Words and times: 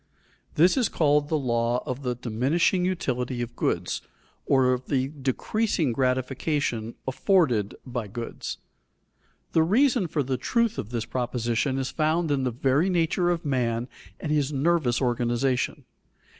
_This 0.55 0.77
is 0.77 0.89
called 0.89 1.29
the 1.29 1.37
law 1.37 1.83
of 1.85 2.01
the 2.01 2.15
diminishing 2.15 2.83
utility 2.83 3.39
of 3.43 3.55
goods 3.55 4.01
or 4.47 4.73
of 4.73 4.87
the 4.87 5.09
decreasing 5.09 5.91
gratification 5.91 6.95
afforded 7.07 7.75
by 7.85 8.07
goods. 8.07 8.57
The 9.51 9.61
reason 9.61 10.07
for 10.07 10.23
the 10.23 10.37
truth 10.37 10.79
of 10.79 10.89
this 10.89 11.05
proposition 11.05 11.77
is 11.77 11.91
found 11.91 12.31
in 12.31 12.45
the 12.45 12.49
very 12.49 12.89
nature 12.89 13.29
of 13.29 13.45
man 13.45 13.87
and 14.19 14.31
his 14.31 14.51
nervous 14.51 15.03
organization. 15.03 15.85